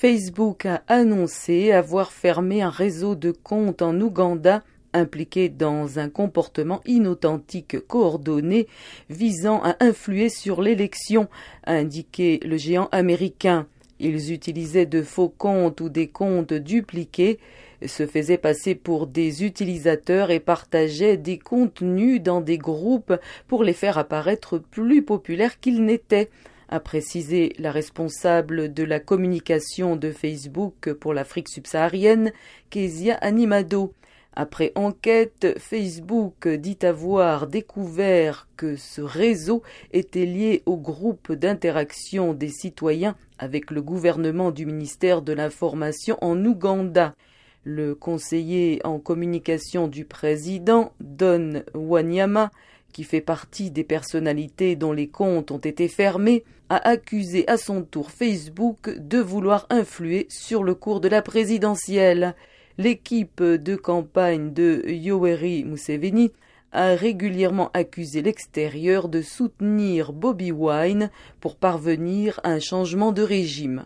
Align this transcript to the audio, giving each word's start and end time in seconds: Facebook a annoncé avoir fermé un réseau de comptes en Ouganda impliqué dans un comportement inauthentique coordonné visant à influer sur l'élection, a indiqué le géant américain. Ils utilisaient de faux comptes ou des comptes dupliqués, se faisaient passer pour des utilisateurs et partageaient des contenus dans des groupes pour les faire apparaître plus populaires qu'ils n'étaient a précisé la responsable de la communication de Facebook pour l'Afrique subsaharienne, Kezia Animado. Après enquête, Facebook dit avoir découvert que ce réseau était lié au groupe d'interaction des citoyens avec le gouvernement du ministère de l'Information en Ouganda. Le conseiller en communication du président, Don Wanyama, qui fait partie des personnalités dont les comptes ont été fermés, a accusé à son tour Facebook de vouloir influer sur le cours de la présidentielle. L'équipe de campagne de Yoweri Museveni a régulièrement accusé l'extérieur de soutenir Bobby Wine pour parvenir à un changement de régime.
Facebook 0.00 0.64
a 0.64 0.82
annoncé 0.88 1.72
avoir 1.72 2.10
fermé 2.10 2.62
un 2.62 2.70
réseau 2.70 3.14
de 3.16 3.32
comptes 3.32 3.82
en 3.82 4.00
Ouganda 4.00 4.62
impliqué 4.94 5.50
dans 5.50 5.98
un 5.98 6.08
comportement 6.08 6.80
inauthentique 6.86 7.86
coordonné 7.86 8.66
visant 9.10 9.62
à 9.62 9.76
influer 9.80 10.30
sur 10.30 10.62
l'élection, 10.62 11.28
a 11.64 11.74
indiqué 11.74 12.40
le 12.42 12.56
géant 12.56 12.88
américain. 12.92 13.66
Ils 13.98 14.32
utilisaient 14.32 14.86
de 14.86 15.02
faux 15.02 15.28
comptes 15.28 15.82
ou 15.82 15.90
des 15.90 16.08
comptes 16.08 16.54
dupliqués, 16.54 17.38
se 17.84 18.06
faisaient 18.06 18.38
passer 18.38 18.74
pour 18.74 19.06
des 19.06 19.44
utilisateurs 19.44 20.30
et 20.30 20.40
partageaient 20.40 21.18
des 21.18 21.38
contenus 21.38 22.22
dans 22.22 22.40
des 22.40 22.56
groupes 22.56 23.12
pour 23.48 23.64
les 23.64 23.74
faire 23.74 23.98
apparaître 23.98 24.56
plus 24.56 25.02
populaires 25.02 25.60
qu'ils 25.60 25.84
n'étaient 25.84 26.30
a 26.70 26.80
précisé 26.80 27.52
la 27.58 27.72
responsable 27.72 28.72
de 28.72 28.84
la 28.84 29.00
communication 29.00 29.96
de 29.96 30.12
Facebook 30.12 30.92
pour 30.94 31.12
l'Afrique 31.12 31.48
subsaharienne, 31.48 32.32
Kezia 32.70 33.16
Animado. 33.16 33.92
Après 34.32 34.70
enquête, 34.76 35.58
Facebook 35.58 36.46
dit 36.46 36.78
avoir 36.82 37.48
découvert 37.48 38.48
que 38.56 38.76
ce 38.76 39.02
réseau 39.02 39.62
était 39.92 40.24
lié 40.24 40.62
au 40.64 40.76
groupe 40.76 41.32
d'interaction 41.32 42.32
des 42.32 42.48
citoyens 42.48 43.16
avec 43.40 43.72
le 43.72 43.82
gouvernement 43.82 44.52
du 44.52 44.64
ministère 44.64 45.22
de 45.22 45.32
l'Information 45.32 46.16
en 46.20 46.42
Ouganda. 46.44 47.16
Le 47.64 47.96
conseiller 47.96 48.80
en 48.84 49.00
communication 49.00 49.88
du 49.88 50.04
président, 50.04 50.92
Don 51.00 51.64
Wanyama, 51.74 52.50
qui 52.92 53.04
fait 53.04 53.20
partie 53.20 53.70
des 53.70 53.84
personnalités 53.84 54.76
dont 54.76 54.92
les 54.92 55.08
comptes 55.08 55.50
ont 55.50 55.58
été 55.58 55.88
fermés, 55.88 56.44
a 56.68 56.88
accusé 56.88 57.48
à 57.48 57.56
son 57.56 57.82
tour 57.82 58.10
Facebook 58.10 58.90
de 58.96 59.18
vouloir 59.18 59.66
influer 59.70 60.26
sur 60.28 60.62
le 60.62 60.74
cours 60.74 61.00
de 61.00 61.08
la 61.08 61.22
présidentielle. 61.22 62.34
L'équipe 62.78 63.42
de 63.42 63.76
campagne 63.76 64.52
de 64.52 64.84
Yoweri 64.86 65.64
Museveni 65.64 66.30
a 66.72 66.94
régulièrement 66.94 67.70
accusé 67.74 68.22
l'extérieur 68.22 69.08
de 69.08 69.22
soutenir 69.22 70.12
Bobby 70.12 70.52
Wine 70.52 71.10
pour 71.40 71.56
parvenir 71.56 72.40
à 72.44 72.50
un 72.50 72.60
changement 72.60 73.12
de 73.12 73.22
régime. 73.22 73.84